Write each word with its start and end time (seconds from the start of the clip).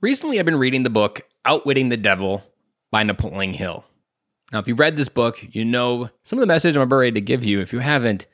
Recently, 0.00 0.38
I've 0.38 0.46
been 0.46 0.54
reading 0.54 0.84
the 0.84 0.90
book 0.90 1.22
Outwitting 1.44 1.88
the 1.88 1.96
Devil 1.96 2.44
by 2.92 3.02
Napoleon 3.02 3.52
Hill. 3.52 3.84
Now, 4.52 4.60
if 4.60 4.68
you've 4.68 4.78
read 4.78 4.96
this 4.96 5.08
book, 5.08 5.44
you 5.50 5.64
know 5.64 6.08
some 6.22 6.38
of 6.38 6.40
the 6.40 6.46
message 6.46 6.76
I'm 6.76 6.82
about 6.82 6.94
ready 6.94 7.10
to 7.10 7.20
give 7.20 7.42
you. 7.42 7.60
If 7.60 7.72
you 7.72 7.80
haven't, 7.80 8.26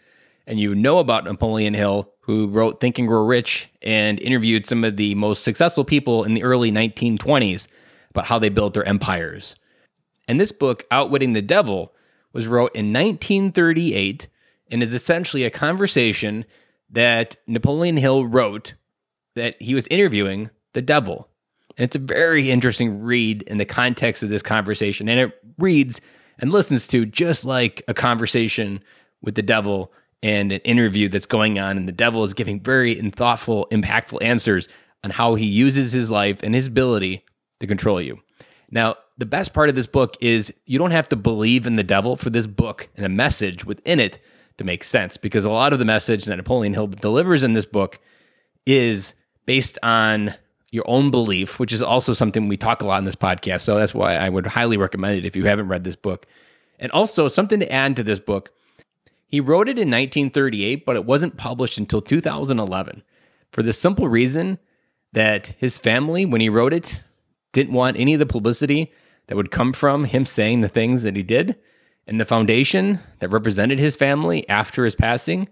and 0.46 0.60
you 0.60 0.74
know 0.74 0.98
about 0.98 1.24
Napoleon 1.24 1.72
Hill, 1.72 2.12
who 2.20 2.48
wrote 2.48 2.80
Think 2.80 2.98
and 2.98 3.08
Grow 3.08 3.24
Rich 3.24 3.70
and 3.80 4.20
interviewed 4.20 4.66
some 4.66 4.84
of 4.84 4.98
the 4.98 5.14
most 5.14 5.42
successful 5.42 5.86
people 5.86 6.22
in 6.24 6.34
the 6.34 6.42
early 6.42 6.70
1920s 6.70 7.66
about 8.10 8.26
how 8.26 8.38
they 8.38 8.50
built 8.50 8.74
their 8.74 8.86
empires. 8.86 9.54
And 10.28 10.38
this 10.38 10.52
book, 10.52 10.84
Outwitting 10.90 11.32
the 11.32 11.40
Devil, 11.40 11.94
was 12.34 12.46
wrote 12.46 12.76
in 12.76 12.92
1938 12.92 14.28
and 14.70 14.82
is 14.82 14.92
essentially 14.92 15.44
a 15.44 15.50
conversation 15.50 16.44
that 16.90 17.36
Napoleon 17.46 17.96
Hill 17.96 18.26
wrote 18.26 18.74
that 19.34 19.56
he 19.62 19.74
was 19.74 19.86
interviewing 19.86 20.50
the 20.74 20.82
devil. 20.82 21.30
And 21.76 21.84
it's 21.84 21.96
a 21.96 22.00
very 22.00 22.50
interesting 22.50 23.02
read 23.02 23.42
in 23.42 23.58
the 23.58 23.64
context 23.64 24.22
of 24.22 24.28
this 24.28 24.42
conversation. 24.42 25.08
And 25.08 25.18
it 25.18 25.40
reads 25.58 26.00
and 26.38 26.52
listens 26.52 26.86
to 26.88 27.06
just 27.06 27.44
like 27.44 27.82
a 27.88 27.94
conversation 27.94 28.82
with 29.22 29.34
the 29.34 29.42
devil 29.42 29.92
and 30.22 30.52
an 30.52 30.60
interview 30.60 31.08
that's 31.08 31.26
going 31.26 31.58
on. 31.58 31.76
And 31.76 31.88
the 31.88 31.92
devil 31.92 32.24
is 32.24 32.34
giving 32.34 32.60
very 32.60 32.94
thoughtful, 33.10 33.66
impactful 33.70 34.22
answers 34.22 34.68
on 35.02 35.10
how 35.10 35.34
he 35.34 35.46
uses 35.46 35.92
his 35.92 36.10
life 36.10 36.42
and 36.42 36.54
his 36.54 36.66
ability 36.66 37.24
to 37.60 37.66
control 37.66 38.00
you. 38.00 38.20
Now, 38.70 38.96
the 39.18 39.26
best 39.26 39.52
part 39.52 39.68
of 39.68 39.74
this 39.74 39.86
book 39.86 40.16
is 40.20 40.52
you 40.66 40.78
don't 40.78 40.90
have 40.90 41.08
to 41.10 41.16
believe 41.16 41.66
in 41.66 41.74
the 41.74 41.84
devil 41.84 42.16
for 42.16 42.30
this 42.30 42.46
book 42.46 42.88
and 42.96 43.04
the 43.04 43.10
message 43.10 43.64
within 43.64 44.00
it 44.00 44.18
to 44.58 44.64
make 44.64 44.82
sense 44.82 45.16
because 45.16 45.44
a 45.44 45.50
lot 45.50 45.72
of 45.72 45.78
the 45.78 45.84
message 45.84 46.24
that 46.24 46.36
Napoleon 46.36 46.74
Hill 46.74 46.88
delivers 46.88 47.42
in 47.42 47.52
this 47.52 47.66
book 47.66 48.00
is 48.66 49.14
based 49.46 49.78
on 49.82 50.34
your 50.74 50.84
own 50.86 51.10
belief, 51.10 51.58
which 51.58 51.72
is 51.72 51.80
also 51.80 52.12
something 52.12 52.48
we 52.48 52.56
talk 52.56 52.82
a 52.82 52.86
lot 52.86 52.98
in 52.98 53.04
this 53.04 53.14
podcast. 53.14 53.62
So 53.62 53.76
that's 53.76 53.94
why 53.94 54.16
I 54.16 54.28
would 54.28 54.46
highly 54.46 54.76
recommend 54.76 55.16
it 55.16 55.24
if 55.24 55.36
you 55.36 55.44
haven't 55.46 55.68
read 55.68 55.84
this 55.84 55.96
book. 55.96 56.26
And 56.78 56.90
also, 56.92 57.28
something 57.28 57.60
to 57.60 57.72
add 57.72 57.96
to 57.96 58.02
this 58.02 58.20
book 58.20 58.50
he 59.34 59.40
wrote 59.40 59.68
it 59.68 59.80
in 59.80 59.90
1938, 59.90 60.86
but 60.86 60.94
it 60.94 61.04
wasn't 61.04 61.36
published 61.36 61.76
until 61.76 62.00
2011 62.00 63.02
for 63.50 63.64
the 63.64 63.72
simple 63.72 64.06
reason 64.06 64.60
that 65.12 65.56
his 65.58 65.76
family, 65.76 66.24
when 66.24 66.40
he 66.40 66.48
wrote 66.48 66.72
it, 66.72 67.00
didn't 67.52 67.72
want 67.72 67.98
any 67.98 68.14
of 68.14 68.20
the 68.20 68.26
publicity 68.26 68.92
that 69.26 69.34
would 69.34 69.50
come 69.50 69.72
from 69.72 70.04
him 70.04 70.24
saying 70.24 70.60
the 70.60 70.68
things 70.68 71.02
that 71.02 71.16
he 71.16 71.24
did. 71.24 71.56
And 72.06 72.20
the 72.20 72.24
foundation 72.24 73.00
that 73.18 73.30
represented 73.30 73.80
his 73.80 73.96
family 73.96 74.48
after 74.48 74.84
his 74.84 74.94
passing 74.94 75.48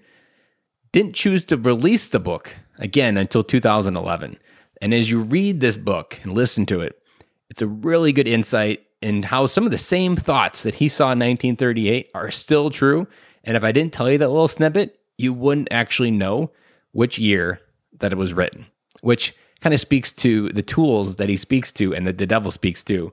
didn't 0.92 1.16
choose 1.16 1.44
to 1.46 1.56
release 1.56 2.08
the 2.08 2.20
book 2.20 2.54
again 2.78 3.16
until 3.16 3.42
2011. 3.42 4.38
And 4.82 4.92
as 4.92 5.08
you 5.08 5.20
read 5.20 5.60
this 5.60 5.76
book 5.76 6.18
and 6.24 6.34
listen 6.34 6.66
to 6.66 6.80
it, 6.80 7.00
it's 7.48 7.62
a 7.62 7.68
really 7.68 8.12
good 8.12 8.26
insight 8.26 8.84
in 9.00 9.22
how 9.22 9.46
some 9.46 9.64
of 9.64 9.70
the 9.70 9.78
same 9.78 10.16
thoughts 10.16 10.64
that 10.64 10.74
he 10.74 10.88
saw 10.88 11.04
in 11.04 11.20
1938 11.20 12.10
are 12.14 12.32
still 12.32 12.68
true. 12.68 13.06
And 13.44 13.56
if 13.56 13.62
I 13.62 13.70
didn't 13.70 13.92
tell 13.92 14.10
you 14.10 14.18
that 14.18 14.28
little 14.28 14.48
snippet, 14.48 14.98
you 15.18 15.32
wouldn't 15.32 15.68
actually 15.70 16.10
know 16.10 16.50
which 16.90 17.16
year 17.16 17.60
that 18.00 18.12
it 18.12 18.18
was 18.18 18.34
written, 18.34 18.66
which 19.02 19.36
kind 19.60 19.72
of 19.72 19.78
speaks 19.78 20.12
to 20.14 20.48
the 20.48 20.62
tools 20.62 21.14
that 21.14 21.28
he 21.28 21.36
speaks 21.36 21.72
to 21.74 21.94
and 21.94 22.04
that 22.04 22.18
the 22.18 22.26
devil 22.26 22.50
speaks 22.50 22.82
to. 22.84 23.12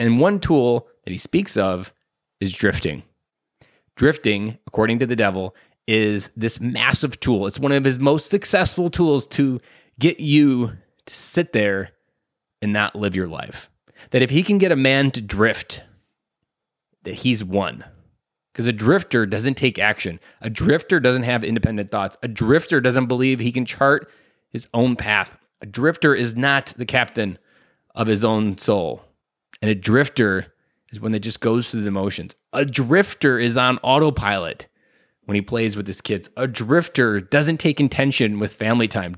And 0.00 0.18
one 0.18 0.40
tool 0.40 0.88
that 1.04 1.12
he 1.12 1.18
speaks 1.18 1.56
of 1.56 1.92
is 2.40 2.52
drifting. 2.52 3.04
Drifting, 3.94 4.58
according 4.66 4.98
to 4.98 5.06
the 5.06 5.14
devil, 5.14 5.54
is 5.86 6.32
this 6.36 6.60
massive 6.60 7.20
tool. 7.20 7.46
It's 7.46 7.60
one 7.60 7.70
of 7.70 7.84
his 7.84 8.00
most 8.00 8.30
successful 8.30 8.90
tools 8.90 9.28
to 9.28 9.60
get 10.00 10.18
you 10.18 10.72
to 11.06 11.14
sit 11.14 11.52
there 11.52 11.90
and 12.62 12.72
not 12.72 12.96
live 12.96 13.16
your 13.16 13.28
life. 13.28 13.68
That 14.10 14.22
if 14.22 14.30
he 14.30 14.42
can 14.42 14.58
get 14.58 14.72
a 14.72 14.76
man 14.76 15.10
to 15.12 15.20
drift, 15.20 15.82
that 17.04 17.14
he's 17.14 17.44
won. 17.44 17.84
Because 18.52 18.66
a 18.66 18.72
drifter 18.72 19.26
doesn't 19.26 19.54
take 19.54 19.78
action. 19.78 20.20
A 20.40 20.48
drifter 20.48 21.00
doesn't 21.00 21.24
have 21.24 21.44
independent 21.44 21.90
thoughts. 21.90 22.16
A 22.22 22.28
drifter 22.28 22.80
doesn't 22.80 23.06
believe 23.06 23.40
he 23.40 23.52
can 23.52 23.66
chart 23.66 24.10
his 24.50 24.68
own 24.72 24.94
path. 24.94 25.36
A 25.60 25.66
drifter 25.66 26.14
is 26.14 26.36
not 26.36 26.72
the 26.76 26.86
captain 26.86 27.38
of 27.94 28.06
his 28.06 28.24
own 28.24 28.56
soul. 28.58 29.02
And 29.60 29.70
a 29.70 29.74
drifter 29.74 30.52
is 30.92 31.00
one 31.00 31.12
that 31.12 31.20
just 31.20 31.40
goes 31.40 31.68
through 31.68 31.82
the 31.82 31.90
motions. 31.90 32.34
A 32.52 32.64
drifter 32.64 33.38
is 33.38 33.56
on 33.56 33.78
autopilot 33.78 34.68
when 35.24 35.34
he 35.34 35.42
plays 35.42 35.76
with 35.76 35.86
his 35.86 36.00
kids. 36.00 36.30
A 36.36 36.46
drifter 36.46 37.20
doesn't 37.20 37.58
take 37.58 37.80
intention 37.80 38.38
with 38.38 38.52
family 38.52 38.86
time. 38.86 39.16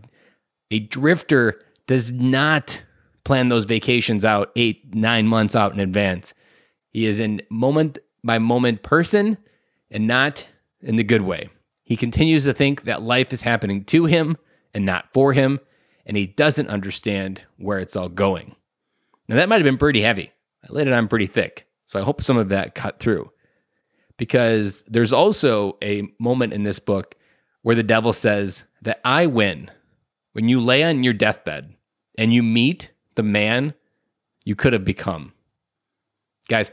A 0.70 0.78
drifter 0.78 1.60
does 1.86 2.10
not 2.10 2.82
plan 3.24 3.48
those 3.48 3.64
vacations 3.64 4.24
out 4.24 4.52
eight, 4.56 4.94
nine 4.94 5.26
months 5.26 5.56
out 5.56 5.72
in 5.72 5.80
advance. 5.80 6.34
He 6.90 7.06
is 7.06 7.20
in 7.20 7.42
moment 7.50 7.98
by 8.24 8.38
moment 8.38 8.82
person 8.82 9.36
and 9.90 10.06
not 10.06 10.46
in 10.80 10.96
the 10.96 11.04
good 11.04 11.22
way. 11.22 11.48
He 11.84 11.96
continues 11.96 12.44
to 12.44 12.52
think 12.52 12.82
that 12.82 13.02
life 13.02 13.32
is 13.32 13.42
happening 13.42 13.84
to 13.84 14.06
him 14.06 14.36
and 14.74 14.84
not 14.84 15.12
for 15.12 15.32
him, 15.32 15.60
and 16.04 16.16
he 16.16 16.26
doesn't 16.26 16.68
understand 16.68 17.42
where 17.58 17.78
it's 17.78 17.96
all 17.96 18.08
going. 18.08 18.54
Now, 19.28 19.36
that 19.36 19.48
might 19.48 19.56
have 19.56 19.64
been 19.64 19.78
pretty 19.78 20.02
heavy. 20.02 20.32
I 20.64 20.72
laid 20.72 20.86
it 20.86 20.92
on 20.92 21.08
pretty 21.08 21.26
thick. 21.26 21.66
So 21.86 22.00
I 22.00 22.02
hope 22.02 22.22
some 22.22 22.36
of 22.36 22.48
that 22.48 22.74
cut 22.74 22.98
through. 22.98 23.30
Because 24.16 24.82
there's 24.88 25.12
also 25.12 25.76
a 25.82 26.02
moment 26.18 26.52
in 26.52 26.62
this 26.62 26.78
book 26.78 27.14
where 27.62 27.76
the 27.76 27.82
devil 27.82 28.12
says 28.12 28.64
that 28.82 29.00
I 29.04 29.26
win 29.26 29.70
when 30.32 30.48
you 30.48 30.60
lay 30.60 30.82
on 30.82 31.04
your 31.04 31.12
deathbed 31.12 31.75
and 32.18 32.32
you 32.32 32.42
meet 32.42 32.90
the 33.14 33.22
man 33.22 33.74
you 34.44 34.54
could 34.54 34.72
have 34.72 34.84
become. 34.84 35.32
Guys, 36.48 36.70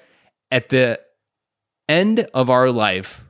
at 0.51 0.69
the 0.69 0.99
end 1.89 2.27
of 2.33 2.49
our 2.49 2.69
life, 2.69 3.21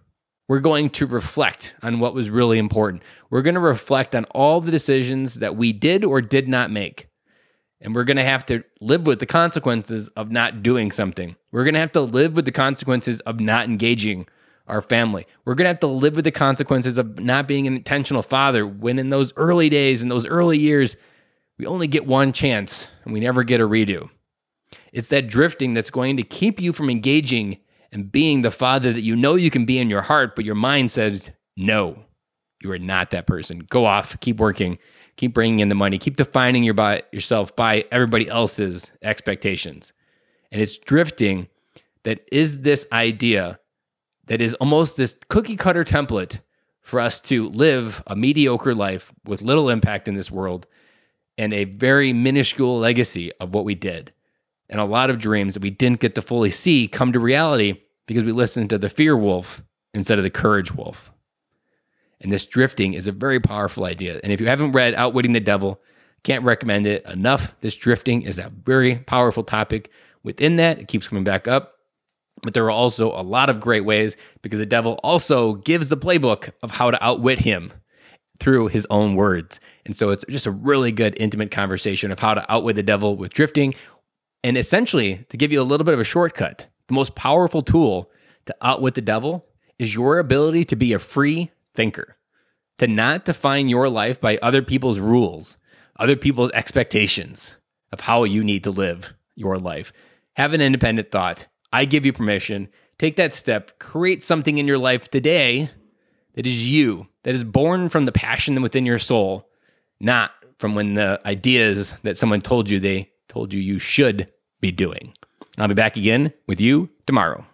we're 0.48 0.60
going 0.60 0.90
to 0.92 1.08
reflect 1.08 1.74
on 1.82 2.00
what 2.00 2.14
was 2.14 2.30
really 2.30 2.60
important. 2.60 3.02
We're 3.30 3.42
going 3.42 3.56
to 3.56 3.62
reflect 3.62 4.14
on 4.14 4.26
all 4.26 4.62
the 4.62 4.72
decisions 4.72 5.36
that 5.36 5.56
we 5.56 5.72
did 5.72 6.04
or 6.04 6.22
did 6.22 6.48
not 6.48 6.70
make. 6.70 7.08
And 7.80 7.96
we're 7.96 8.04
going 8.04 8.18
to 8.18 8.24
have 8.24 8.46
to 8.48 8.64
live 8.80 9.06
with 9.06 9.20
the 9.20 9.26
consequences 9.26 10.10
of 10.10 10.32
not 10.32 10.64
doing 10.64 10.92
something. 10.92 11.36
We're 11.52 11.64
going 11.64 11.74
to 11.74 11.80
have 11.80 11.92
to 11.94 12.02
live 12.02 12.36
with 12.36 12.46
the 12.46 12.52
consequences 12.52 13.20
of 13.22 13.40
not 13.40 13.68
engaging 13.68 14.28
our 14.68 14.82
family. 14.82 15.28
We're 15.44 15.56
going 15.56 15.66
to 15.66 15.70
have 15.70 15.80
to 15.82 15.88
live 15.88 16.16
with 16.16 16.26
the 16.26 16.32
consequences 16.32 16.98
of 16.98 17.20
not 17.20 17.48
being 17.48 17.68
an 17.68 17.76
intentional 17.76 18.24
father 18.24 18.66
when 18.66 19.00
in 19.00 19.10
those 19.10 19.34
early 19.36 19.70
days, 19.70 20.02
in 20.02 20.10
those 20.10 20.26
early 20.26 20.58
years, 20.58 20.96
we 21.58 21.66
only 21.66 21.88
get 21.88 22.06
one 22.06 22.34
chance 22.34 22.88
and 23.04 23.14
we 23.14 23.20
never 23.20 23.44
get 23.44 23.62
a 23.62 23.68
redo. 23.68 24.10
It's 24.92 25.10
that 25.10 25.28
drifting 25.28 25.74
that's 25.74 25.90
going 25.90 26.18
to 26.18 26.24
keep 26.24 26.60
you 26.60 26.74
from 26.74 26.90
engaging 26.90 27.58
and 27.92 28.12
being 28.12 28.42
the 28.42 28.52
father 28.52 28.92
that 28.92 29.02
you 29.02 29.16
know 29.16 29.36
you 29.36 29.52
can 29.52 29.66
be 29.66 29.78
in 29.78 29.90
your 29.90 30.02
heart, 30.02 30.36
but 30.36 30.46
your 30.46 30.56
mind 30.56 30.92
says, 30.92 31.30
no, 31.56 32.04
you 32.62 32.72
are 32.72 32.80
not 32.80 33.12
that 33.12 33.28
person. 33.28 33.60
Go 33.70 33.86
off, 33.86 34.20
keep 34.20 34.38
working, 34.38 34.80
keep 35.16 35.34
bringing 35.34 35.60
in 35.60 35.70
the 35.70 35.76
money, 35.76 35.98
keep 35.98 36.16
defining 36.16 36.64
your 36.64 36.74
by, 36.74 37.04
yourself 37.12 37.56
by 37.56 37.86
everybody 37.92 38.28
else's 38.28 38.92
expectations. 39.04 39.94
And 40.52 40.62
it's 40.62 40.78
drifting 40.78 41.48
that 42.04 42.22
is 42.32 42.62
this 42.62 42.86
idea 42.92 43.60
that 44.26 44.42
is 44.42 44.54
almost 44.56 44.98
this 44.98 45.18
cookie 45.30 45.56
cutter 45.56 45.84
template 45.84 46.40
for 46.82 47.00
us 47.00 47.22
to 47.22 47.50
live 47.50 48.02
a 48.08 48.16
mediocre 48.16 48.76
life 48.76 49.12
with 49.26 49.42
little 49.42 49.70
impact 49.70 50.08
in 50.08 50.16
this 50.16 50.32
world 50.32 50.66
and 51.38 51.54
a 51.54 51.66
very 51.66 52.14
minuscule 52.14 52.78
legacy 52.78 53.32
of 53.40 53.54
what 53.54 53.66
we 53.66 53.76
did. 53.76 54.14
And 54.70 54.80
a 54.80 54.86
lot 54.86 55.10
of 55.10 55.20
dreams 55.20 55.54
that 55.54 55.64
we 55.64 55.70
didn't 55.70 56.00
get 56.00 56.16
to 56.16 56.22
fully 56.22 56.52
see 56.52 56.88
come 56.88 57.12
to 57.12 57.20
reality 57.20 57.82
because 58.08 58.24
we 58.24 58.32
listened 58.32 58.70
to 58.70 58.78
the 58.78 58.90
fear 58.90 59.16
wolf 59.18 59.62
instead 59.94 60.18
of 60.18 60.24
the 60.24 60.30
courage 60.30 60.74
wolf. 60.74 61.12
And 62.22 62.32
this 62.32 62.46
drifting 62.46 62.94
is 62.94 63.08
a 63.08 63.12
very 63.12 63.40
powerful 63.40 63.86
idea. 63.86 64.20
And 64.24 64.32
if 64.32 64.40
you 64.40 64.48
haven't 64.48 64.72
read 64.72 64.96
Outwitting 64.96 65.34
the 65.34 65.40
Devil, 65.40 65.82
can't 66.24 66.46
recommend 66.46 66.88
it 66.88 67.06
enough. 67.06 67.54
This 67.62 67.76
drifting 67.76 68.22
is 68.22 68.40
a 68.40 68.52
very 68.64 68.96
powerful 69.00 69.44
topic. 69.44 69.92
Within 70.24 70.56
that, 70.56 70.80
it 70.80 70.88
keeps 70.88 71.08
coming 71.08 71.26
back 71.26 71.48
up. 71.48 71.74
But 72.42 72.54
there 72.54 72.66
are 72.66 72.72
also 72.72 73.12
a 73.12 73.22
lot 73.22 73.50
of 73.50 73.60
great 73.60 73.86
ways 73.86 74.18
because 74.42 74.60
the 74.60 74.66
devil 74.66 75.00
also 75.04 75.56
gives 75.56 75.90
the 75.90 75.98
playbook 75.98 76.52
of 76.62 76.72
how 76.72 76.92
to 76.92 77.04
outwit 77.04 77.40
him 77.40 77.72
through 78.40 78.68
his 78.68 78.88
own 78.90 79.16
words. 79.16 79.60
And 79.86 79.96
so 79.96 80.10
it's 80.10 80.26
just 80.30 80.46
a 80.46 80.52
really 80.52 80.92
good, 80.92 81.16
intimate 81.20 81.52
conversation 81.52 82.12
of 82.12 82.20
how 82.20 82.34
to 82.34 82.52
outwit 82.52 82.76
the 82.76 82.84
devil 82.84 83.18
with 83.18 83.34
drifting. 83.34 83.74
And 84.44 84.58
essentially, 84.58 85.26
to 85.30 85.38
give 85.38 85.52
you 85.52 85.62
a 85.62 85.64
little 85.64 85.86
bit 85.86 85.94
of 85.94 86.00
a 86.00 86.06
shortcut, 86.06 86.68
the 86.88 86.94
most 86.94 87.16
powerful 87.16 87.62
tool 87.62 88.10
to 88.46 88.56
outwit 88.62 88.94
the 88.94 89.02
devil 89.02 89.46
is 89.80 89.94
your 89.94 90.20
ability 90.20 90.66
to 90.66 90.76
be 90.76 90.94
a 90.94 91.00
free 91.00 91.52
thinker, 91.74 92.18
to 92.78 92.88
not 92.88 93.26
define 93.26 93.70
your 93.70 93.90
life 93.90 94.22
by 94.22 94.38
other 94.38 94.62
people's 94.62 95.00
rules, 95.00 95.58
other 96.00 96.16
people's 96.16 96.52
expectations 96.52 97.56
of 97.92 98.02
how 98.02 98.24
you 98.24 98.44
need 98.44 98.64
to 98.64 98.72
live 98.72 99.14
your 99.36 99.58
life. 99.58 99.94
Have 100.36 100.54
an 100.54 100.62
independent 100.62 101.12
thought. 101.12 101.48
I 101.72 101.86
give 101.86 102.06
you 102.06 102.14
permission. 102.14 102.70
Take 103.00 103.16
that 103.18 103.34
step, 103.34 103.80
create 103.80 104.24
something 104.24 104.58
in 104.58 104.68
your 104.68 104.78
life 104.78 105.10
today 105.10 105.70
that 106.36 106.48
is 106.48 106.68
you, 106.68 107.08
that 107.24 107.36
is 107.36 107.44
born 107.44 107.90
from 107.90 108.06
the 108.06 108.12
passion 108.12 108.62
within 108.62 108.86
your 108.86 109.00
soul, 109.00 109.50
not 110.04 110.32
from 110.60 110.76
when 110.76 110.94
the 110.94 111.20
ideas 111.26 111.96
that 112.04 112.18
someone 112.18 112.42
told 112.42 112.70
you 112.70 112.80
they 112.80 113.10
told 113.30 113.54
you 113.54 113.60
you 113.60 113.80
should 113.80 114.30
be 114.62 114.72
doing. 114.72 115.14
I'll 115.58 115.68
be 115.68 115.74
back 115.74 115.98
again 115.98 116.34
with 116.48 116.60
you 116.60 116.90
tomorrow. 117.08 117.46